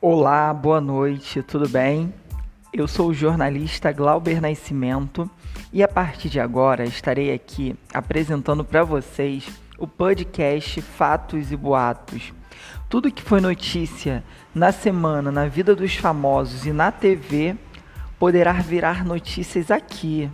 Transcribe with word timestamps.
Olá, 0.00 0.54
boa 0.54 0.80
noite, 0.80 1.42
tudo 1.42 1.68
bem? 1.68 2.14
Eu 2.72 2.86
sou 2.86 3.08
o 3.08 3.12
jornalista 3.14 3.90
Glauber 3.90 4.40
Nascimento 4.40 5.28
e 5.72 5.82
a 5.82 5.88
partir 5.88 6.28
de 6.28 6.38
agora 6.38 6.84
estarei 6.84 7.34
aqui 7.34 7.74
apresentando 7.92 8.64
para 8.64 8.84
vocês 8.84 9.48
o 9.76 9.88
podcast 9.88 10.80
Fatos 10.82 11.50
e 11.50 11.56
Boatos. 11.56 12.32
Tudo 12.88 13.10
que 13.10 13.20
foi 13.20 13.40
notícia 13.40 14.22
na 14.54 14.70
semana 14.70 15.32
na 15.32 15.48
vida 15.48 15.74
dos 15.74 15.96
famosos 15.96 16.64
e 16.64 16.72
na 16.72 16.92
TV 16.92 17.56
poderá 18.20 18.52
virar 18.52 19.04
notícias 19.04 19.68
aqui. 19.68 20.30